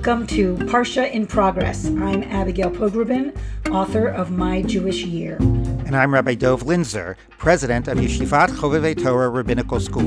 Welcome 0.00 0.26
to 0.28 0.54
Parsha 0.56 1.12
in 1.12 1.26
Progress. 1.26 1.84
I'm 1.84 2.22
Abigail 2.22 2.70
Pogrebin, 2.70 3.36
author 3.70 4.06
of 4.06 4.30
My 4.30 4.62
Jewish 4.62 5.04
Year. 5.04 5.36
And 5.36 5.94
I'm 5.94 6.14
Rabbi 6.14 6.36
Dov 6.36 6.62
Linzer, 6.62 7.16
president 7.36 7.86
of 7.86 7.98
Yeshivat 7.98 8.48
Chovevei 8.48 8.98
Torah 8.98 9.28
Rabbinical 9.28 9.78
School. 9.78 10.06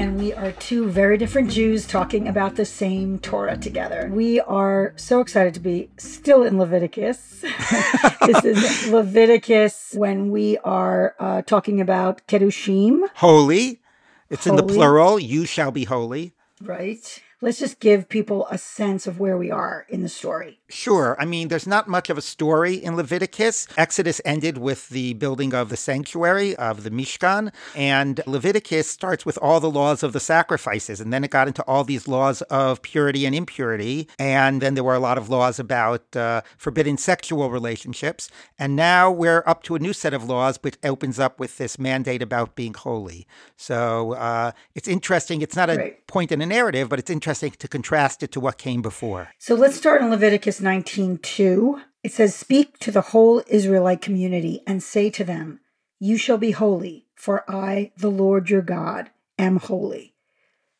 And 0.00 0.18
we 0.18 0.32
are 0.32 0.52
two 0.52 0.88
very 0.88 1.18
different 1.18 1.50
Jews 1.50 1.86
talking 1.86 2.26
about 2.26 2.56
the 2.56 2.64
same 2.64 3.18
Torah 3.18 3.58
together. 3.58 4.08
We 4.10 4.40
are 4.40 4.94
so 4.96 5.20
excited 5.20 5.52
to 5.52 5.60
be 5.60 5.90
still 5.98 6.42
in 6.42 6.56
Leviticus. 6.56 7.42
this 8.26 8.44
is 8.46 8.88
Leviticus 8.88 9.92
when 9.94 10.30
we 10.30 10.56
are 10.64 11.14
uh, 11.20 11.42
talking 11.42 11.82
about 11.82 12.26
Kedoshim. 12.28 13.10
Holy. 13.16 13.82
It's 14.30 14.46
holy. 14.46 14.58
in 14.58 14.66
the 14.66 14.72
plural. 14.72 15.18
You 15.18 15.44
shall 15.44 15.70
be 15.70 15.84
holy. 15.84 16.32
Right 16.62 17.20
let's 17.40 17.58
just 17.58 17.80
give 17.80 18.08
people 18.08 18.46
a 18.50 18.58
sense 18.58 19.06
of 19.06 19.20
where 19.20 19.36
we 19.36 19.50
are 19.50 19.86
in 19.88 20.02
the 20.02 20.08
story. 20.08 20.60
Sure. 20.68 21.16
I 21.18 21.24
mean, 21.24 21.48
there's 21.48 21.66
not 21.66 21.88
much 21.88 22.10
of 22.10 22.18
a 22.18 22.22
story 22.22 22.74
in 22.74 22.96
Leviticus. 22.96 23.68
Exodus 23.76 24.20
ended 24.24 24.58
with 24.58 24.88
the 24.88 25.14
building 25.14 25.54
of 25.54 25.68
the 25.68 25.76
sanctuary 25.76 26.56
of 26.56 26.84
the 26.84 26.90
Mishkan, 26.90 27.52
and 27.74 28.20
Leviticus 28.26 28.90
starts 28.90 29.26
with 29.26 29.38
all 29.42 29.60
the 29.60 29.70
laws 29.70 30.02
of 30.02 30.12
the 30.12 30.20
sacrifices, 30.20 31.00
and 31.00 31.12
then 31.12 31.24
it 31.24 31.30
got 31.30 31.48
into 31.48 31.62
all 31.64 31.84
these 31.84 32.08
laws 32.08 32.42
of 32.42 32.82
purity 32.82 33.26
and 33.26 33.34
impurity, 33.34 34.08
and 34.18 34.60
then 34.60 34.74
there 34.74 34.84
were 34.84 34.94
a 34.94 35.00
lot 35.00 35.18
of 35.18 35.28
laws 35.28 35.58
about 35.58 36.16
uh, 36.16 36.40
forbidden 36.56 36.96
sexual 36.96 37.50
relationships, 37.50 38.30
and 38.58 38.74
now 38.74 39.10
we're 39.10 39.44
up 39.46 39.62
to 39.64 39.74
a 39.74 39.78
new 39.78 39.92
set 39.92 40.14
of 40.14 40.24
laws, 40.24 40.58
which 40.62 40.76
opens 40.82 41.18
up 41.18 41.38
with 41.38 41.58
this 41.58 41.78
mandate 41.78 42.22
about 42.22 42.54
being 42.54 42.74
holy. 42.74 43.26
So 43.56 44.12
uh, 44.14 44.52
it's 44.74 44.88
interesting. 44.88 45.42
It's 45.42 45.56
not 45.56 45.70
a 45.70 45.76
right. 45.76 46.06
point 46.06 46.32
in 46.32 46.40
a 46.40 46.46
narrative, 46.46 46.88
but 46.88 46.98
it's 46.98 47.10
interesting 47.10 47.23
interesting 47.24 47.52
to 47.52 47.66
contrast 47.66 48.22
it 48.22 48.30
to 48.30 48.38
what 48.38 48.58
came 48.58 48.82
before. 48.82 49.30
So 49.38 49.54
let's 49.54 49.76
start 49.76 50.02
in 50.02 50.10
Leviticus 50.10 50.60
19:2. 50.60 51.80
It 52.02 52.12
says, 52.12 52.34
"Speak 52.34 52.78
to 52.80 52.90
the 52.90 53.00
whole 53.12 53.42
Israelite 53.46 54.02
community 54.02 54.60
and 54.66 54.82
say 54.82 55.08
to 55.08 55.24
them, 55.24 55.60
you 55.98 56.18
shall 56.18 56.36
be 56.36 56.50
holy, 56.50 57.06
for 57.14 57.50
I, 57.50 57.92
the 57.96 58.10
Lord 58.10 58.50
your 58.50 58.60
God, 58.60 59.08
am 59.38 59.56
holy." 59.56 60.12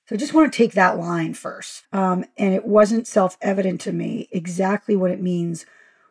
So 0.06 0.16
I 0.16 0.18
just 0.18 0.34
want 0.34 0.52
to 0.52 0.56
take 0.56 0.72
that 0.72 0.98
line 0.98 1.32
first. 1.32 1.84
Um, 1.94 2.26
and 2.36 2.52
it 2.52 2.66
wasn't 2.66 3.06
self 3.06 3.38
evident 3.40 3.80
to 3.82 3.92
me 3.92 4.28
exactly 4.30 4.96
what 4.96 5.10
it 5.10 5.22
means 5.22 5.64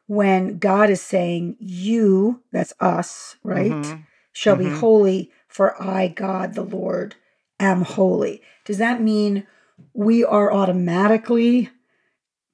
when 0.07 0.57
God 0.57 0.89
is 0.89 0.99
saying, 1.01 1.57
You, 1.59 2.41
that's 2.51 2.73
us, 2.79 3.35
right, 3.43 3.71
mm-hmm. 3.71 4.01
shall 4.31 4.55
mm-hmm. 4.55 4.73
be 4.73 4.79
holy, 4.79 5.31
for 5.47 5.79
I, 5.79 6.07
God, 6.07 6.55
the 6.55 6.63
Lord, 6.63 7.13
am 7.59 7.83
holy. 7.83 8.41
Does 8.65 8.79
that 8.79 8.99
mean 8.99 9.45
we 9.93 10.23
are 10.23 10.51
automatically 10.51 11.69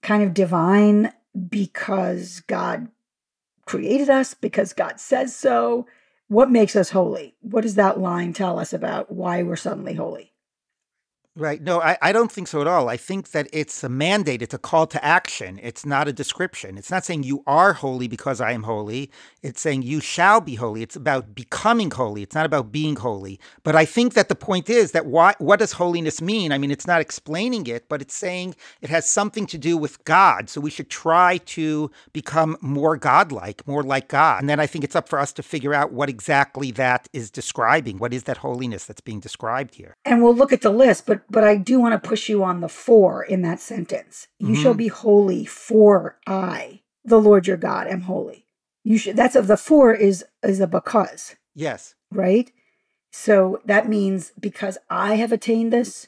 kind 0.02 0.24
of 0.24 0.34
divine 0.34 1.12
because 1.50 2.42
God 2.42 2.90
created 3.66 4.10
us, 4.10 4.34
because 4.34 4.74
God 4.74 5.00
says 5.00 5.36
so. 5.36 5.86
What 6.28 6.52
makes 6.52 6.76
us 6.76 6.92
holy? 6.92 7.36
What 7.42 7.62
does 7.62 7.76
that 7.76 8.00
line 8.00 8.34
tell 8.34 8.60
us 8.60 8.74
about 8.74 9.12
why 9.12 9.44
we're 9.44 9.56
suddenly 9.56 9.96
holy? 9.96 10.34
Right. 11.36 11.62
No, 11.62 11.80
I, 11.80 11.98
I 12.02 12.12
don't 12.12 12.32
think 12.32 12.48
so 12.48 12.60
at 12.60 12.68
all. 12.68 12.90
I 12.90 12.98
think 12.98 13.32
that 13.32 13.48
it's 13.54 13.84
a 13.84 13.88
mandate, 13.88 14.42
it's 14.42 14.54
a 14.54 14.58
call 14.58 14.88
to 14.88 15.04
action. 15.06 15.60
It's 15.64 15.86
not 15.86 16.08
a 16.08 16.12
description. 16.12 16.78
It's 16.78 16.92
not 16.92 17.06
saying 17.06 17.24
you 17.24 17.44
are 17.48 17.74
holy 17.74 18.08
because 18.08 18.42
I 18.42 18.52
am 18.52 18.64
holy. 18.64 19.10
It's 19.42 19.62
saying 19.62 19.84
you 19.84 20.02
shall 20.02 20.42
be 20.42 20.56
holy. 20.56 20.82
It's 20.82 20.98
about 20.98 21.36
becoming 21.36 21.92
holy. 21.92 22.24
It's 22.24 22.36
not 22.36 22.46
about 22.46 22.72
being 22.72 22.98
holy. 22.98 23.40
But 23.64 23.76
I 23.76 23.86
think 23.86 24.16
that 24.16 24.28
the 24.28 24.36
point 24.36 24.70
is 24.70 24.92
that 24.92 25.06
why, 25.06 25.34
what 25.38 25.60
does 25.60 25.74
holiness 25.74 26.20
mean? 26.20 26.52
I 26.52 26.58
mean, 26.58 26.72
it's 26.72 26.88
not 26.88 27.00
explaining 27.00 27.68
it, 27.68 27.88
but 27.88 28.02
it's 28.02 28.16
saying 28.16 28.56
it 28.82 28.90
has 28.90 29.08
something 29.08 29.46
to 29.48 29.58
do 29.58 29.78
with 29.78 30.04
God. 30.04 30.50
So 30.50 30.60
we 30.60 30.72
should 30.72 30.90
try 30.90 31.38
to 31.38 31.90
become 32.12 32.58
more 32.60 32.98
godlike, 32.98 33.66
more 33.66 33.84
like 33.84 34.10
God. 34.10 34.42
And 34.42 34.50
then 34.50 34.60
I 34.60 34.68
think 34.68 34.84
it's 34.84 34.96
up 34.96 35.08
for 35.08 35.20
us 35.20 35.32
to 35.34 35.44
figure 35.44 35.76
out 35.76 35.94
what 35.94 36.10
exactly 36.10 36.72
that 36.72 37.08
is 37.14 37.32
describing. 37.32 37.98
What 37.98 38.14
is 38.14 38.24
that 38.24 38.38
holiness 38.38 38.86
that's 38.86 39.02
being 39.02 39.22
described 39.22 39.76
here? 39.76 39.96
And 40.04 40.22
we'll 40.22 40.36
look 40.36 40.52
at 40.52 40.62
the 40.62 40.72
list, 40.72 41.06
but 41.06 41.22
but 41.30 41.44
I 41.44 41.58
do 41.58 41.80
want 41.80 42.02
to 42.02 42.08
push 42.08 42.30
you 42.30 42.44
on 42.44 42.62
the 42.62 42.70
for 42.70 43.24
in 43.24 43.42
that 43.44 43.60
sentence. 43.60 44.28
You 44.40 44.50
mm-hmm. 44.50 44.62
shall 44.62 44.74
be 44.74 44.88
holy, 44.88 45.46
for 45.46 46.18
I, 46.26 46.82
the 47.04 47.20
Lord 47.20 47.48
your 47.48 47.58
God, 47.58 47.88
am 47.88 48.02
holy. 48.02 48.46
You 48.84 48.98
should 48.98 49.16
that's 49.16 49.36
of 49.36 49.48
the 49.48 49.58
for 49.58 49.94
is 49.94 50.26
is 50.44 50.60
a 50.60 50.68
because. 50.68 51.36
Yes. 51.54 51.96
Right? 52.12 52.52
So 53.12 53.62
that 53.66 53.90
means 53.90 54.32
because 54.40 54.78
I 54.90 55.16
have 55.16 55.32
attained 55.32 55.74
this, 55.74 56.08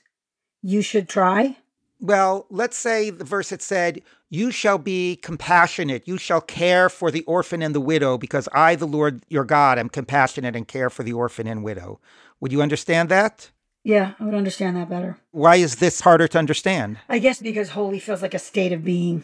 you 0.62 0.82
should 0.82 1.10
try. 1.10 1.58
Well, 2.00 2.48
let's 2.50 2.78
say 2.78 3.12
the 3.12 3.24
verse 3.24 3.52
it 3.52 3.62
said, 3.62 4.02
You 4.30 4.50
shall 4.50 4.80
be 4.80 5.18
compassionate, 5.18 6.08
you 6.08 6.18
shall 6.18 6.42
care 6.42 6.90
for 6.90 7.12
the 7.12 7.24
orphan 7.24 7.62
and 7.62 7.76
the 7.76 7.82
widow, 7.82 8.18
because 8.18 8.50
I, 8.54 8.76
the 8.76 8.88
Lord 8.88 9.24
your 9.30 9.44
God, 9.44 9.78
am 9.78 9.90
compassionate 9.90 10.56
and 10.56 10.68
care 10.68 10.90
for 10.90 11.04
the 11.04 11.14
orphan 11.14 11.48
and 11.48 11.64
widow. 11.64 12.00
Would 12.40 12.52
you 12.52 12.62
understand 12.62 13.10
that? 13.10 13.52
Yeah, 13.84 14.14
I 14.20 14.24
would 14.26 14.36
understand 14.36 14.78
that 14.78 14.90
better. 14.90 15.18
Why 15.32 15.56
is 15.56 15.78
this 15.78 16.02
harder 16.02 16.28
to 16.28 16.38
understand? 16.38 17.00
I 17.10 17.20
guess 17.20 17.42
because 17.42 17.70
holy 17.70 18.00
feels 18.00 18.22
like 18.22 18.34
a 18.34 18.40
state 18.40 18.72
of 18.72 18.84
being, 18.84 19.24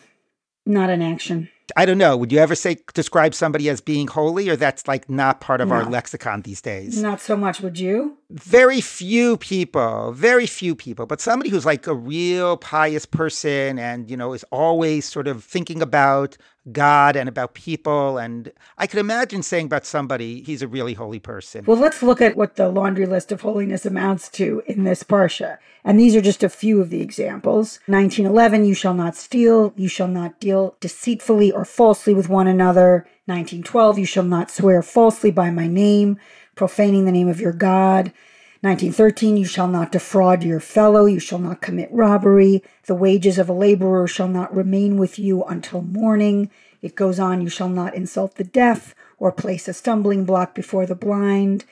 not 0.66 0.90
an 0.90 1.02
action. 1.02 1.50
I 1.76 1.86
don't 1.86 1.98
know. 1.98 2.16
Would 2.16 2.32
you 2.32 2.40
ever 2.40 2.56
say 2.56 2.78
describe 2.94 3.34
somebody 3.34 3.68
as 3.68 3.82
being 3.82 4.08
holy, 4.08 4.50
or 4.50 4.56
that's 4.56 4.88
like 4.88 5.10
not 5.10 5.42
part 5.42 5.60
of 5.60 5.70
no. 5.70 5.76
our 5.76 5.86
lexicon 5.86 6.42
these 6.42 6.62
days? 6.62 7.02
Not 7.02 7.20
so 7.20 7.36
much. 7.36 7.60
Would 7.60 7.78
you? 7.78 8.18
Very 8.30 8.80
few 8.80 9.38
people. 9.38 10.14
Very 10.14 10.46
few 10.46 10.76
people. 10.76 11.06
But 11.06 11.20
somebody 11.20 11.50
who's 11.50 11.66
like 11.66 11.86
a 11.88 11.94
real 11.94 12.56
pious 12.56 13.06
person, 13.06 13.80
and 13.80 14.10
you 14.10 14.16
know, 14.16 14.34
is 14.34 14.46
always 14.46 15.06
sort 15.06 15.28
of 15.28 15.44
thinking 15.44 15.82
about 15.82 16.38
God 16.72 17.16
and 17.16 17.30
about 17.30 17.54
people. 17.54 18.18
And 18.18 18.52
I 18.78 18.88
could 18.88 19.00
imagine 19.00 19.44
saying 19.44 19.68
about 19.68 19.86
somebody, 19.86 20.42
he's 20.44 20.62
a 20.62 20.68
really 20.68 20.94
holy 20.94 21.20
person. 21.20 21.66
Well, 21.66 21.78
let's 21.78 22.04
look 22.04 22.22
at 22.22 22.36
what 22.36 22.56
the 22.56 22.70
laundry 22.70 23.06
list 23.06 23.32
of 23.32 23.42
holiness 23.42 23.86
amounts 23.86 24.30
to 24.30 24.62
in 24.66 24.84
this 24.84 25.04
Parsha. 25.04 25.58
And 25.84 26.00
these 26.00 26.16
are 26.16 26.22
just 26.22 26.44
a 26.44 26.50
few 26.50 26.82
of 26.82 26.90
the 26.90 27.02
examples. 27.02 27.80
1911, 27.86 28.66
you 28.66 28.74
shall 28.74 28.94
not 28.94 29.16
steal, 29.16 29.74
you 29.78 29.88
shall 29.88 30.10
not 30.10 30.40
deal 30.40 30.76
deceitfully 30.82 31.54
or 31.58 31.66
falsely 31.66 32.14
with 32.14 32.30
one 32.30 32.48
another. 32.48 33.08
1912, 33.26 33.98
you 34.00 34.06
shall 34.06 34.24
not 34.24 34.52
swear 34.52 34.84
falsely 34.84 35.32
by 35.32 35.50
my 35.50 35.68
name, 35.68 36.20
profaning 36.54 37.06
the 37.06 37.12
name 37.12 37.28
of 37.28 37.42
your 37.42 37.52
God. 37.52 38.14
1913, 38.62 39.38
you 39.38 39.46
shall 39.46 39.68
not 39.68 39.92
defraud 39.92 40.44
your 40.44 40.60
fellow, 40.60 41.06
you 41.06 41.20
shall 41.20 41.40
not 41.40 41.62
commit 41.62 41.90
robbery, 41.92 42.64
the 42.86 42.96
wages 42.96 43.40
of 43.40 43.50
a 43.50 43.54
laborer 43.54 44.08
shall 44.08 44.28
not 44.28 44.56
remain 44.56 44.98
with 44.98 45.18
you 45.18 45.44
until 45.46 45.82
morning. 45.82 46.52
It 46.82 46.96
goes 46.96 47.20
on, 47.20 47.42
you 47.42 47.50
shall 47.50 47.70
not 47.70 47.96
insult 47.96 48.36
the 48.36 48.44
deaf 48.44 48.94
or 49.18 49.32
place 49.32 49.68
a 49.68 49.74
stumbling 49.74 50.26
block 50.26 50.54
before 50.54 50.86
the 50.86 50.96
blind. 50.96 51.66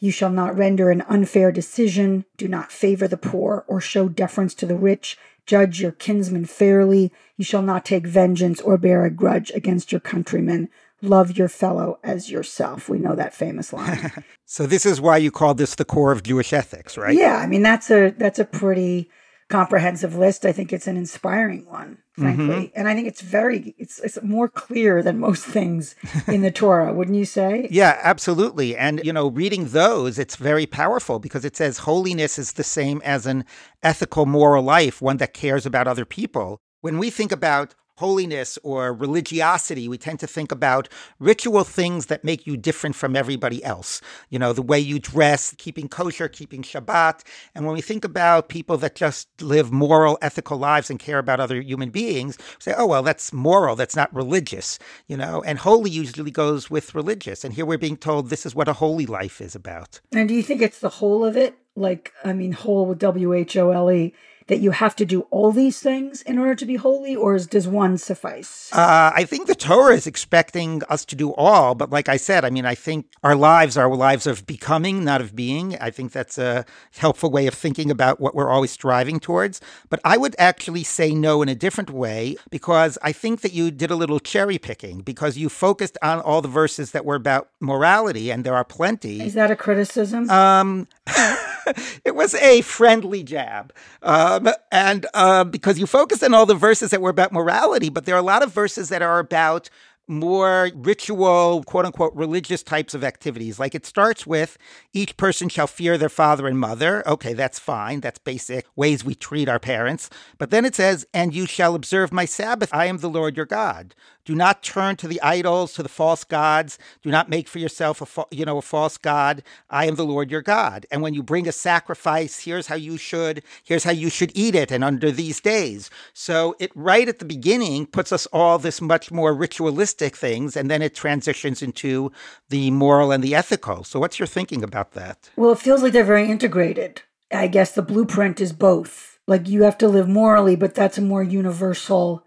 You 0.00 0.10
shall 0.10 0.30
not 0.30 0.56
render 0.56 0.90
an 0.90 1.02
unfair 1.02 1.52
decision, 1.52 2.24
do 2.36 2.48
not 2.48 2.72
favor 2.72 3.06
the 3.06 3.16
poor 3.16 3.64
or 3.68 3.80
show 3.80 4.08
deference 4.08 4.54
to 4.54 4.66
the 4.66 4.76
rich. 4.76 5.16
Judge 5.48 5.80
your 5.80 5.92
kinsman 5.92 6.44
fairly. 6.44 7.10
You 7.36 7.44
shall 7.44 7.62
not 7.62 7.84
take 7.84 8.06
vengeance 8.06 8.60
or 8.60 8.78
bear 8.78 9.04
a 9.04 9.10
grudge 9.10 9.50
against 9.54 9.90
your 9.90 10.00
countrymen 10.00 10.68
love 11.02 11.36
your 11.36 11.48
fellow 11.48 11.98
as 12.02 12.30
yourself. 12.30 12.88
We 12.88 12.98
know 12.98 13.14
that 13.14 13.34
famous 13.34 13.72
line. 13.72 14.12
so 14.44 14.66
this 14.66 14.84
is 14.84 15.00
why 15.00 15.18
you 15.18 15.30
call 15.30 15.54
this 15.54 15.74
the 15.74 15.84
core 15.84 16.12
of 16.12 16.22
Jewish 16.22 16.52
ethics, 16.52 16.96
right? 16.96 17.16
Yeah, 17.16 17.36
I 17.36 17.46
mean 17.46 17.62
that's 17.62 17.90
a 17.90 18.10
that's 18.10 18.38
a 18.38 18.44
pretty 18.44 19.10
comprehensive 19.48 20.14
list. 20.14 20.44
I 20.44 20.52
think 20.52 20.72
it's 20.72 20.86
an 20.86 20.96
inspiring 20.96 21.64
one, 21.66 21.98
frankly. 22.12 22.44
Mm-hmm. 22.44 22.78
And 22.78 22.88
I 22.88 22.94
think 22.94 23.08
it's 23.08 23.22
very 23.22 23.74
it's 23.78 23.98
it's 24.00 24.22
more 24.22 24.48
clear 24.48 25.02
than 25.02 25.18
most 25.18 25.44
things 25.44 25.94
in 26.26 26.42
the 26.42 26.50
Torah, 26.50 26.92
wouldn't 26.94 27.16
you 27.16 27.24
say? 27.24 27.68
Yeah, 27.70 27.98
absolutely. 28.02 28.76
And 28.76 29.00
you 29.04 29.12
know, 29.12 29.28
reading 29.28 29.66
those, 29.66 30.18
it's 30.18 30.36
very 30.36 30.66
powerful 30.66 31.18
because 31.18 31.44
it 31.44 31.56
says 31.56 31.78
holiness 31.78 32.38
is 32.38 32.52
the 32.52 32.64
same 32.64 33.00
as 33.04 33.26
an 33.26 33.44
ethical 33.82 34.26
moral 34.26 34.62
life, 34.62 35.00
one 35.00 35.16
that 35.18 35.34
cares 35.34 35.64
about 35.64 35.88
other 35.88 36.04
people. 36.04 36.58
When 36.80 36.98
we 36.98 37.10
think 37.10 37.32
about 37.32 37.74
holiness 37.98 38.58
or 38.62 38.94
religiosity, 38.94 39.88
we 39.88 39.98
tend 39.98 40.20
to 40.20 40.26
think 40.26 40.52
about 40.52 40.88
ritual 41.18 41.64
things 41.64 42.06
that 42.06 42.22
make 42.22 42.46
you 42.46 42.56
different 42.56 42.94
from 42.94 43.16
everybody 43.16 43.62
else. 43.64 44.00
You 44.30 44.38
know, 44.38 44.52
the 44.52 44.62
way 44.62 44.78
you 44.78 45.00
dress, 45.00 45.52
keeping 45.58 45.88
kosher, 45.88 46.28
keeping 46.28 46.62
Shabbat. 46.62 47.24
And 47.56 47.66
when 47.66 47.74
we 47.74 47.80
think 47.80 48.04
about 48.04 48.48
people 48.48 48.76
that 48.78 48.94
just 48.94 49.28
live 49.42 49.72
moral, 49.72 50.16
ethical 50.22 50.58
lives 50.58 50.90
and 50.90 50.98
care 50.98 51.18
about 51.18 51.40
other 51.40 51.60
human 51.60 51.90
beings, 51.90 52.38
say, 52.60 52.72
oh, 52.78 52.86
well, 52.86 53.02
that's 53.02 53.32
moral, 53.32 53.74
that's 53.74 53.96
not 53.96 54.14
religious, 54.14 54.78
you 55.08 55.16
know, 55.16 55.42
and 55.42 55.58
holy 55.58 55.90
usually 55.90 56.30
goes 56.30 56.70
with 56.70 56.94
religious. 56.94 57.42
And 57.44 57.52
here 57.52 57.66
we're 57.66 57.78
being 57.78 57.96
told 57.96 58.30
this 58.30 58.46
is 58.46 58.54
what 58.54 58.68
a 58.68 58.74
holy 58.74 59.06
life 59.06 59.40
is 59.40 59.56
about. 59.56 60.00
And 60.12 60.28
do 60.28 60.34
you 60.34 60.42
think 60.44 60.62
it's 60.62 60.78
the 60.78 60.88
whole 60.88 61.24
of 61.24 61.36
it? 61.36 61.58
Like, 61.74 62.12
I 62.24 62.32
mean, 62.32 62.52
whole 62.52 62.86
with 62.86 62.98
W 63.00 63.32
H 63.32 63.56
O 63.56 63.70
L 63.70 63.90
E 63.90 64.14
that 64.48 64.60
you 64.60 64.72
have 64.72 64.96
to 64.96 65.04
do 65.04 65.22
all 65.30 65.52
these 65.52 65.80
things 65.80 66.22
in 66.22 66.38
order 66.38 66.54
to 66.54 66.66
be 66.66 66.76
holy, 66.76 67.14
or 67.14 67.36
is, 67.36 67.46
does 67.46 67.68
one 67.68 67.96
suffice? 67.98 68.70
Uh, 68.72 69.12
I 69.14 69.24
think 69.24 69.46
the 69.46 69.54
Torah 69.54 69.94
is 69.94 70.06
expecting 70.06 70.82
us 70.88 71.04
to 71.06 71.16
do 71.16 71.32
all, 71.34 71.74
but 71.74 71.90
like 71.90 72.08
I 72.08 72.16
said, 72.16 72.44
I 72.44 72.50
mean, 72.50 72.64
I 72.64 72.74
think 72.74 73.06
our 73.22 73.36
lives 73.36 73.76
are 73.76 73.88
lives 73.94 74.26
of 74.26 74.46
becoming, 74.46 75.04
not 75.04 75.20
of 75.20 75.36
being. 75.36 75.76
I 75.78 75.90
think 75.90 76.12
that's 76.12 76.38
a 76.38 76.64
helpful 76.96 77.30
way 77.30 77.46
of 77.46 77.54
thinking 77.54 77.90
about 77.90 78.20
what 78.20 78.34
we're 78.34 78.50
always 78.50 78.70
striving 78.70 79.20
towards. 79.20 79.60
But 79.90 80.00
I 80.04 80.16
would 80.16 80.34
actually 80.38 80.84
say 80.84 81.12
no 81.12 81.42
in 81.42 81.48
a 81.48 81.54
different 81.54 81.90
way 81.90 82.36
because 82.50 82.98
I 83.02 83.12
think 83.12 83.42
that 83.42 83.52
you 83.52 83.70
did 83.70 83.90
a 83.90 83.96
little 83.96 84.20
cherry 84.20 84.58
picking 84.58 85.00
because 85.00 85.36
you 85.36 85.48
focused 85.48 85.98
on 86.02 86.20
all 86.20 86.40
the 86.40 86.48
verses 86.48 86.92
that 86.92 87.04
were 87.04 87.16
about 87.16 87.50
morality, 87.60 88.30
and 88.30 88.44
there 88.44 88.54
are 88.54 88.64
plenty. 88.64 89.20
Is 89.20 89.34
that 89.34 89.50
a 89.50 89.56
criticism? 89.56 90.30
Um, 90.30 90.88
it 92.04 92.14
was 92.14 92.34
a 92.34 92.60
friendly 92.62 93.22
jab. 93.22 93.72
Um, 94.02 94.48
and 94.70 95.06
uh, 95.14 95.44
because 95.44 95.78
you 95.78 95.86
focused 95.86 96.22
on 96.22 96.34
all 96.34 96.46
the 96.46 96.54
verses 96.54 96.90
that 96.90 97.00
were 97.00 97.10
about 97.10 97.32
morality, 97.32 97.88
but 97.88 98.04
there 98.04 98.14
are 98.14 98.18
a 98.18 98.22
lot 98.22 98.42
of 98.42 98.52
verses 98.52 98.88
that 98.88 99.02
are 99.02 99.18
about 99.18 99.70
more 100.08 100.70
ritual, 100.74 101.62
quote 101.64 101.84
unquote, 101.84 102.14
religious 102.14 102.62
types 102.62 102.94
of 102.94 103.04
activities. 103.04 103.58
Like 103.58 103.74
it 103.74 103.86
starts 103.86 104.26
with 104.26 104.58
each 104.92 105.16
person 105.16 105.48
shall 105.48 105.66
fear 105.66 105.98
their 105.98 106.08
father 106.08 106.46
and 106.46 106.58
mother. 106.58 107.06
Okay, 107.06 107.34
that's 107.34 107.58
fine. 107.58 108.00
That's 108.00 108.18
basic 108.18 108.66
ways 108.74 109.04
we 109.04 109.14
treat 109.14 109.48
our 109.48 109.58
parents. 109.58 110.08
But 110.38 110.50
then 110.50 110.64
it 110.64 110.74
says, 110.74 111.06
and 111.12 111.34
you 111.34 111.46
shall 111.46 111.74
observe 111.74 112.12
my 112.12 112.24
Sabbath. 112.24 112.70
I 112.72 112.86
am 112.86 112.98
the 112.98 113.10
Lord 113.10 113.36
your 113.36 113.46
God. 113.46 113.94
Do 114.24 114.34
not 114.34 114.62
turn 114.62 114.96
to 114.96 115.08
the 115.08 115.22
idols, 115.22 115.72
to 115.74 115.82
the 115.82 115.88
false 115.88 116.22
gods. 116.22 116.78
Do 117.02 117.10
not 117.10 117.30
make 117.30 117.48
for 117.48 117.58
yourself 117.58 118.02
a 118.02 118.06
fa- 118.06 118.26
you 118.30 118.44
know 118.44 118.58
a 118.58 118.62
false 118.62 118.98
god. 118.98 119.42
I 119.70 119.86
am 119.86 119.94
the 119.94 120.04
Lord 120.04 120.30
your 120.30 120.42
God. 120.42 120.84
And 120.90 121.00
when 121.00 121.14
you 121.14 121.22
bring 121.22 121.48
a 121.48 121.52
sacrifice, 121.52 122.40
here's 122.40 122.66
how 122.66 122.74
you 122.74 122.98
should. 122.98 123.42
Here's 123.64 123.84
how 123.84 123.90
you 123.92 124.10
should 124.10 124.32
eat 124.34 124.54
it, 124.54 124.70
and 124.70 124.84
under 124.84 125.10
these 125.10 125.40
days. 125.40 125.88
So 126.12 126.54
it 126.58 126.70
right 126.74 127.08
at 127.08 127.20
the 127.20 127.24
beginning 127.24 127.86
puts 127.86 128.12
us 128.12 128.26
all 128.26 128.58
this 128.58 128.82
much 128.82 129.10
more 129.10 129.32
ritualistic 129.32 129.97
things, 129.98 130.56
and 130.56 130.70
then 130.70 130.82
it 130.82 130.94
transitions 130.94 131.62
into 131.62 132.12
the 132.48 132.70
moral 132.70 133.10
and 133.12 133.22
the 133.22 133.34
ethical. 133.34 133.84
So 133.84 133.98
what's 133.98 134.18
your 134.18 134.26
thinking 134.26 134.62
about 134.62 134.92
that? 134.92 135.30
Well, 135.36 135.52
it 135.52 135.58
feels 135.58 135.82
like 135.82 135.92
they're 135.92 136.04
very 136.04 136.30
integrated. 136.30 137.02
I 137.32 137.46
guess 137.46 137.72
the 137.72 137.82
blueprint 137.82 138.40
is 138.40 138.52
both. 138.52 139.18
Like 139.26 139.48
you 139.48 139.62
have 139.64 139.78
to 139.78 139.88
live 139.88 140.08
morally, 140.08 140.56
but 140.56 140.74
that's 140.74 140.98
a 140.98 141.02
more 141.02 141.22
universal 141.22 142.24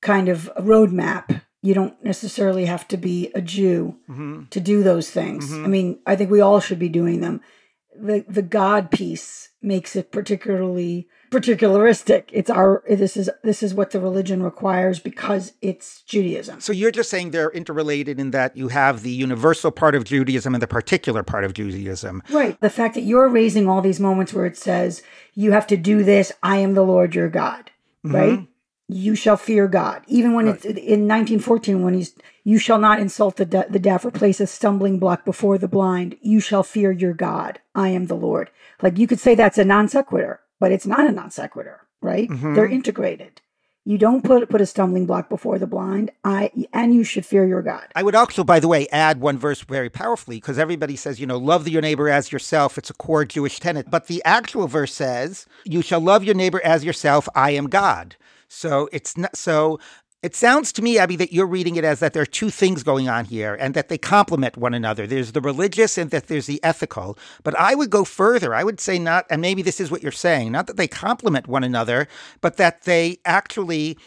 kind 0.00 0.28
of 0.28 0.50
roadmap. 0.58 1.42
You 1.62 1.74
don't 1.74 2.02
necessarily 2.04 2.66
have 2.66 2.88
to 2.88 2.96
be 2.96 3.30
a 3.34 3.42
Jew 3.42 3.96
mm-hmm. 4.08 4.44
to 4.50 4.60
do 4.60 4.82
those 4.82 5.10
things. 5.10 5.50
Mm-hmm. 5.50 5.64
I 5.64 5.68
mean, 5.68 5.98
I 6.06 6.16
think 6.16 6.30
we 6.30 6.40
all 6.40 6.60
should 6.60 6.78
be 6.78 6.88
doing 6.88 7.20
them. 7.20 7.40
The 8.00 8.24
the 8.28 8.42
God 8.42 8.90
piece 8.90 9.50
makes 9.62 9.96
it 9.96 10.12
particularly 10.12 11.08
particularistic. 11.30 12.24
It's 12.32 12.50
our 12.50 12.82
this 12.88 13.16
is 13.16 13.30
this 13.42 13.62
is 13.62 13.74
what 13.74 13.90
the 13.90 14.00
religion 14.00 14.42
requires 14.42 14.98
because 14.98 15.52
it's 15.60 16.02
Judaism. 16.02 16.60
So 16.60 16.72
you're 16.72 16.90
just 16.90 17.10
saying 17.10 17.30
they're 17.30 17.50
interrelated 17.50 18.20
in 18.20 18.30
that 18.30 18.56
you 18.56 18.68
have 18.68 19.02
the 19.02 19.10
universal 19.10 19.70
part 19.70 19.94
of 19.94 20.04
Judaism 20.04 20.54
and 20.54 20.62
the 20.62 20.68
particular 20.68 21.22
part 21.22 21.44
of 21.44 21.54
Judaism. 21.54 22.22
Right. 22.30 22.60
The 22.60 22.70
fact 22.70 22.94
that 22.94 23.02
you're 23.02 23.28
raising 23.28 23.68
all 23.68 23.80
these 23.80 24.00
moments 24.00 24.32
where 24.32 24.46
it 24.46 24.56
says 24.56 25.02
you 25.34 25.52
have 25.52 25.66
to 25.68 25.76
do 25.76 26.02
this, 26.04 26.32
I 26.42 26.58
am 26.58 26.74
the 26.74 26.84
Lord 26.84 27.14
your 27.14 27.28
God, 27.28 27.70
mm-hmm. 28.04 28.14
right? 28.14 28.46
You 28.88 29.14
shall 29.14 29.36
fear 29.36 29.66
God. 29.66 30.02
Even 30.06 30.34
when 30.34 30.46
right. 30.46 30.54
it's 30.54 30.64
in 30.64 31.08
1914, 31.08 31.82
when 31.82 31.94
he's, 31.94 32.14
you 32.44 32.58
shall 32.58 32.78
not 32.78 33.00
insult 33.00 33.36
the, 33.36 33.44
de- 33.44 33.66
the 33.68 33.78
deaf 33.78 34.04
or 34.04 34.10
place 34.10 34.40
a 34.40 34.46
stumbling 34.46 34.98
block 34.98 35.24
before 35.24 35.58
the 35.58 35.68
blind. 35.68 36.16
You 36.20 36.40
shall 36.40 36.62
fear 36.62 36.92
your 36.92 37.14
God. 37.14 37.60
I 37.74 37.88
am 37.88 38.06
the 38.06 38.14
Lord. 38.14 38.50
Like 38.82 38.98
you 38.98 39.06
could 39.06 39.20
say 39.20 39.34
that's 39.34 39.58
a 39.58 39.64
non 39.64 39.88
sequitur, 39.88 40.40
but 40.60 40.72
it's 40.72 40.86
not 40.86 41.06
a 41.06 41.12
non 41.12 41.30
sequitur, 41.30 41.80
right? 42.00 42.28
Mm-hmm. 42.28 42.54
They're 42.54 42.68
integrated. 42.68 43.40
You 43.88 43.98
don't 43.98 44.24
put 44.24 44.48
put 44.48 44.60
a 44.60 44.66
stumbling 44.66 45.06
block 45.06 45.28
before 45.28 45.60
the 45.60 45.66
blind. 45.66 46.10
I 46.24 46.50
and 46.72 46.92
you 46.92 47.04
should 47.04 47.24
fear 47.24 47.46
your 47.46 47.62
God. 47.62 47.86
I 47.94 48.02
would 48.02 48.16
also, 48.16 48.42
by 48.42 48.58
the 48.58 48.66
way, 48.66 48.88
add 48.88 49.20
one 49.20 49.38
verse 49.38 49.60
very 49.60 49.88
powerfully 49.88 50.38
because 50.38 50.58
everybody 50.58 50.96
says, 50.96 51.20
you 51.20 51.26
know, 51.26 51.38
love 51.38 51.68
your 51.68 51.82
neighbor 51.82 52.08
as 52.08 52.32
yourself. 52.32 52.78
It's 52.78 52.90
a 52.90 52.94
core 52.94 53.24
Jewish 53.24 53.60
tenet, 53.60 53.88
but 53.88 54.08
the 54.08 54.22
actual 54.24 54.66
verse 54.66 54.92
says, 54.92 55.46
"You 55.64 55.82
shall 55.82 56.00
love 56.00 56.24
your 56.24 56.34
neighbor 56.34 56.60
as 56.64 56.84
yourself. 56.84 57.28
I 57.36 57.52
am 57.52 57.68
God." 57.68 58.16
So 58.48 58.88
it's 58.92 59.16
not 59.16 59.36
so 59.36 59.78
it 60.22 60.34
sounds 60.34 60.72
to 60.72 60.82
me, 60.82 60.98
Abby, 60.98 61.14
that 61.16 61.32
you're 61.32 61.46
reading 61.46 61.76
it 61.76 61.84
as 61.84 62.00
that 62.00 62.12
there 62.12 62.22
are 62.22 62.26
two 62.26 62.50
things 62.50 62.82
going 62.82 63.08
on 63.08 63.26
here 63.26 63.54
and 63.54 63.74
that 63.74 63.88
they 63.88 63.96
complement 63.96 64.56
one 64.56 64.74
another. 64.74 65.06
There's 65.06 65.32
the 65.32 65.40
religious 65.40 65.96
and 65.96 66.10
that 66.10 66.26
there's 66.26 66.46
the 66.46 66.62
ethical. 66.64 67.16
But 67.44 67.56
I 67.56 67.76
would 67.76 67.90
go 67.90 68.02
further. 68.04 68.52
I 68.52 68.64
would 68.64 68.80
say 68.80 68.98
not, 68.98 69.26
and 69.30 69.40
maybe 69.40 69.62
this 69.62 69.78
is 69.78 69.90
what 69.90 70.02
you're 70.02 70.10
saying, 70.10 70.50
not 70.50 70.66
that 70.66 70.78
they 70.78 70.88
complement 70.88 71.46
one 71.46 71.62
another, 71.62 72.08
but 72.40 72.56
that 72.56 72.82
they 72.82 73.18
actually. 73.24 73.98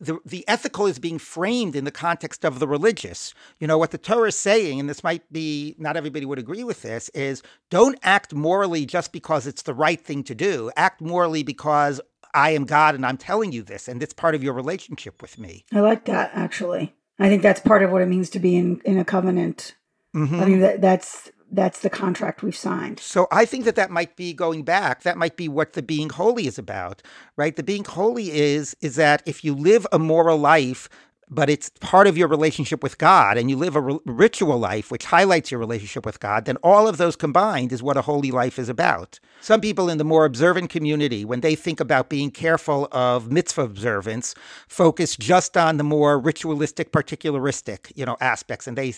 The, 0.00 0.18
the 0.26 0.44
ethical 0.48 0.86
is 0.86 0.98
being 0.98 1.20
framed 1.20 1.76
in 1.76 1.84
the 1.84 1.92
context 1.92 2.44
of 2.44 2.58
the 2.58 2.66
religious. 2.66 3.34
You 3.60 3.68
know, 3.68 3.78
what 3.78 3.92
the 3.92 3.98
Torah 3.98 4.30
is 4.30 4.36
saying, 4.36 4.80
and 4.80 4.90
this 4.90 5.04
might 5.04 5.32
be, 5.32 5.76
not 5.78 5.96
everybody 5.96 6.24
would 6.24 6.40
agree 6.40 6.64
with 6.64 6.82
this, 6.82 7.08
is 7.10 7.40
don't 7.70 7.96
act 8.02 8.34
morally 8.34 8.84
just 8.84 9.12
because 9.12 9.46
it's 9.46 9.62
the 9.62 9.74
right 9.74 10.00
thing 10.00 10.24
to 10.24 10.34
do. 10.34 10.72
Act 10.76 11.00
morally 11.00 11.44
because 11.44 12.00
I 12.34 12.50
am 12.50 12.64
God 12.64 12.94
and 12.94 13.04
I'm 13.04 13.16
telling 13.16 13.52
you 13.52 13.62
this, 13.62 13.88
and 13.88 14.02
it's 14.02 14.14
part 14.14 14.34
of 14.34 14.42
your 14.42 14.54
relationship 14.54 15.22
with 15.22 15.38
me. 15.38 15.64
I 15.72 15.80
like 15.80 16.06
that 16.06 16.30
actually. 16.34 16.94
I 17.18 17.28
think 17.28 17.42
that's 17.42 17.60
part 17.60 17.82
of 17.82 17.90
what 17.90 18.02
it 18.02 18.06
means 18.06 18.30
to 18.30 18.38
be 18.38 18.56
in, 18.56 18.80
in 18.84 18.98
a 18.98 19.04
covenant. 19.04 19.74
Mm-hmm. 20.14 20.40
I 20.40 20.44
mean 20.44 20.60
that 20.60 20.80
that's 20.80 21.30
that's 21.52 21.80
the 21.80 21.90
contract 21.90 22.42
we've 22.42 22.56
signed. 22.56 22.98
So 22.98 23.28
I 23.30 23.44
think 23.44 23.66
that 23.66 23.76
that 23.76 23.90
might 23.90 24.16
be 24.16 24.32
going 24.32 24.62
back. 24.64 25.02
That 25.02 25.18
might 25.18 25.36
be 25.36 25.48
what 25.48 25.74
the 25.74 25.82
being 25.82 26.08
holy 26.08 26.46
is 26.46 26.58
about, 26.58 27.02
right? 27.36 27.54
The 27.54 27.62
being 27.62 27.84
holy 27.84 28.30
is 28.32 28.74
is 28.80 28.96
that 28.96 29.22
if 29.26 29.44
you 29.44 29.54
live 29.54 29.86
a 29.92 29.98
moral 29.98 30.38
life 30.38 30.88
but 31.34 31.48
it's 31.48 31.70
part 31.80 32.06
of 32.06 32.18
your 32.18 32.28
relationship 32.28 32.82
with 32.82 32.98
God 32.98 33.38
and 33.38 33.48
you 33.48 33.56
live 33.56 33.74
a 33.74 33.80
r- 33.80 34.00
ritual 34.04 34.58
life 34.58 34.90
which 34.90 35.06
highlights 35.06 35.50
your 35.50 35.58
relationship 35.58 36.04
with 36.04 36.20
God, 36.20 36.44
then 36.44 36.58
all 36.58 36.86
of 36.86 36.98
those 36.98 37.16
combined 37.16 37.72
is 37.72 37.82
what 37.82 37.96
a 37.96 38.02
holy 38.02 38.30
life 38.30 38.58
is 38.58 38.68
about. 38.68 39.18
Some 39.40 39.60
people 39.60 39.88
in 39.88 39.96
the 39.96 40.04
more 40.04 40.26
observant 40.26 40.68
community, 40.68 41.24
when 41.24 41.40
they 41.40 41.54
think 41.54 41.80
about 41.80 42.10
being 42.10 42.30
careful 42.30 42.86
of 42.92 43.32
mitzvah 43.32 43.62
observance, 43.62 44.34
focus 44.68 45.16
just 45.16 45.56
on 45.56 45.78
the 45.78 45.84
more 45.84 46.18
ritualistic, 46.18 46.92
particularistic, 46.92 47.90
you 47.96 48.04
know, 48.04 48.16
aspects, 48.20 48.66
and 48.66 48.76
they 48.76 48.94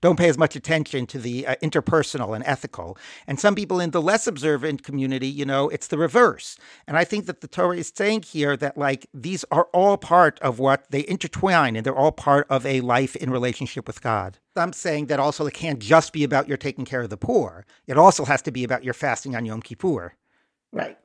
don't 0.00 0.18
pay 0.18 0.28
as 0.28 0.38
much 0.38 0.54
attention 0.54 1.06
to 1.06 1.18
the 1.18 1.46
uh, 1.46 1.56
interpersonal 1.56 2.36
and 2.36 2.44
ethical. 2.46 2.96
And 3.26 3.40
some 3.40 3.54
people 3.56 3.80
in 3.80 3.90
the 3.90 4.00
less 4.00 4.26
observant 4.28 4.84
community, 4.84 5.28
you 5.28 5.44
know, 5.44 5.68
it's 5.70 5.88
the 5.88 5.98
reverse. 5.98 6.56
And 6.86 6.96
I 6.96 7.04
think 7.04 7.26
that 7.26 7.40
the 7.40 7.48
Torah 7.48 7.76
is 7.76 7.92
saying 7.94 8.22
here 8.22 8.56
that 8.56 8.78
like 8.78 9.06
these 9.12 9.44
are 9.50 9.64
all 9.72 9.96
part 9.96 10.38
of 10.38 10.58
what 10.58 10.88
they 10.90 11.04
intertwine 11.08 11.63
and 11.68 11.84
they're 11.84 11.96
all 11.96 12.12
part 12.12 12.46
of 12.50 12.66
a 12.66 12.80
life 12.80 13.16
in 13.16 13.30
relationship 13.30 13.86
with 13.86 14.02
God. 14.02 14.38
I'm 14.56 14.72
saying 14.72 15.06
that 15.06 15.20
also 15.20 15.46
it 15.46 15.54
can't 15.54 15.78
just 15.78 16.12
be 16.12 16.24
about 16.24 16.48
your 16.48 16.56
taking 16.56 16.84
care 16.84 17.02
of 17.02 17.10
the 17.10 17.16
poor. 17.16 17.64
It 17.86 17.96
also 17.96 18.24
has 18.24 18.42
to 18.42 18.50
be 18.50 18.64
about 18.64 18.84
your 18.84 18.94
fasting 18.94 19.34
on 19.34 19.44
Yom 19.44 19.62
Kippur. 19.62 20.14
Right. 20.72 20.98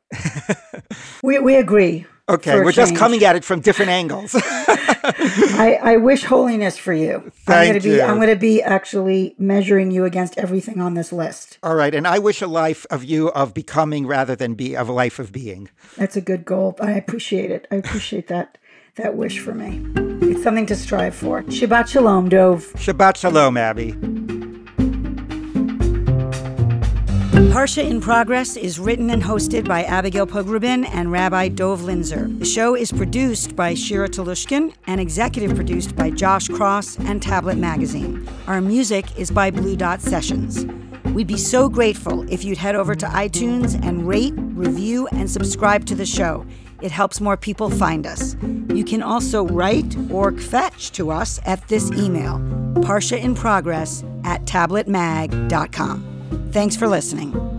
we, 1.23 1.39
we 1.39 1.55
agree. 1.55 2.05
Okay, 2.27 2.59
we're 2.59 2.71
just 2.71 2.95
coming 2.95 3.23
at 3.23 3.35
it 3.35 3.43
from 3.43 3.59
different 3.59 3.89
angles. 3.89 4.35
I, 4.35 5.79
I 5.81 5.97
wish 5.97 6.25
holiness 6.25 6.77
for 6.77 6.93
you. 6.93 7.31
Thank 7.45 7.49
I'm 7.49 7.79
gonna 7.79 7.93
you. 7.93 7.97
Be, 7.97 8.01
I'm 8.03 8.15
going 8.17 8.29
to 8.29 8.35
be 8.35 8.61
actually 8.61 9.35
measuring 9.39 9.89
you 9.89 10.05
against 10.05 10.37
everything 10.37 10.79
on 10.79 10.93
this 10.93 11.11
list. 11.11 11.57
All 11.63 11.73
right, 11.73 11.93
and 11.93 12.07
I 12.07 12.19
wish 12.19 12.41
a 12.41 12.47
life 12.47 12.85
of 12.91 13.03
you 13.03 13.29
of 13.29 13.55
becoming 13.55 14.05
rather 14.05 14.35
than 14.35 14.53
be 14.53 14.75
of 14.75 14.87
a 14.87 14.91
life 14.91 15.17
of 15.17 15.31
being. 15.31 15.69
That's 15.97 16.15
a 16.15 16.21
good 16.21 16.45
goal. 16.45 16.75
I 16.79 16.91
appreciate 16.91 17.49
it. 17.49 17.67
I 17.71 17.75
appreciate 17.75 18.27
that 18.27 18.59
that 18.95 19.15
wish 19.15 19.39
for 19.39 19.55
me. 19.55 20.08
It's 20.39 20.45
something 20.45 20.67
to 20.67 20.75
strive 20.77 21.15
for. 21.15 21.43
Shabbat 21.43 21.89
Shalom, 21.89 22.29
Dov. 22.29 22.71
Shabbat 22.75 23.17
Shalom, 23.17 23.57
Abby. 23.57 23.91
Parsha 27.51 27.83
in 27.85 27.99
Progress 27.99 28.55
is 28.55 28.79
written 28.79 29.09
and 29.09 29.21
hosted 29.21 29.67
by 29.67 29.83
Abigail 29.83 30.25
Pogrebin 30.25 30.87
and 30.93 31.11
Rabbi 31.11 31.49
Dov 31.49 31.81
Linzer. 31.81 32.39
The 32.39 32.45
show 32.45 32.73
is 32.73 32.89
produced 32.89 33.57
by 33.57 33.73
Shira 33.73 34.07
Telushkin 34.07 34.73
and 34.87 35.01
executive 35.01 35.57
produced 35.57 35.97
by 35.97 36.09
Josh 36.09 36.47
Cross 36.47 36.99
and 36.99 37.21
Tablet 37.21 37.57
Magazine. 37.57 38.25
Our 38.47 38.61
music 38.61 39.19
is 39.19 39.29
by 39.31 39.51
Blue 39.51 39.75
Dot 39.75 39.99
Sessions. 39.99 40.65
We'd 41.13 41.27
be 41.27 41.35
so 41.35 41.67
grateful 41.67 42.21
if 42.31 42.45
you'd 42.45 42.59
head 42.59 42.75
over 42.75 42.95
to 42.95 43.05
iTunes 43.07 43.75
and 43.85 44.07
rate, 44.07 44.33
review, 44.37 45.09
and 45.11 45.29
subscribe 45.29 45.85
to 45.87 45.95
the 45.95 46.05
show. 46.05 46.45
It 46.81 46.91
helps 46.91 47.19
more 47.19 47.37
people 47.37 47.69
find 47.69 48.07
us. 48.07 48.35
You 48.73 48.83
can 48.83 49.01
also 49.01 49.45
write 49.45 49.95
or 50.11 50.31
fetch 50.31 50.91
to 50.93 51.11
us 51.11 51.39
at 51.45 51.67
this 51.67 51.91
email, 51.91 52.39
Parsha 52.75 53.19
in 53.19 53.35
Progress 53.35 54.03
at 54.23 54.45
tabletmag.com. 54.45 56.49
Thanks 56.51 56.75
for 56.75 56.87
listening. 56.87 57.58